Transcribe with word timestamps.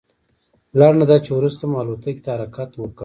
لنډه 0.79 1.05
دا 1.11 1.17
چې 1.25 1.31
وروسته 1.37 1.63
مو 1.69 1.75
الوتکې 1.81 2.21
ته 2.25 2.29
حرکت 2.35 2.69
وکړ. 2.75 2.99